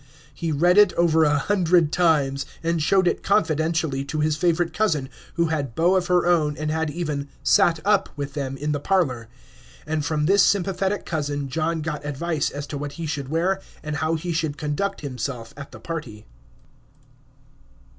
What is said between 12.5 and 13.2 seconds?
to what he